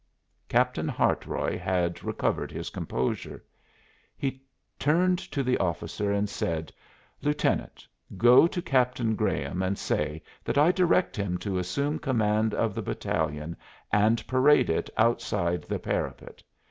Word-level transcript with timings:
Captain 0.49 0.87
Hartroy 0.87 1.59
had 1.59 2.03
recovered 2.03 2.49
his 2.51 2.71
composure. 2.71 3.43
He 4.17 4.41
turned 4.79 5.19
to 5.19 5.43
the 5.43 5.59
officer 5.59 6.11
and 6.11 6.27
said: 6.27 6.73
"Lieutenant, 7.21 7.85
go 8.17 8.47
to 8.47 8.63
Captain 8.63 9.13
Graham 9.13 9.61
and 9.61 9.77
say 9.77 10.23
that 10.43 10.57
I 10.57 10.71
direct 10.71 11.15
him 11.15 11.37
to 11.45 11.59
assume 11.59 11.99
command 11.99 12.55
of 12.55 12.73
the 12.73 12.81
battalion 12.81 13.55
and 13.93 14.25
parade 14.25 14.71
it 14.71 14.89
outside 14.97 15.65
the 15.65 15.77
parapet. 15.77 16.41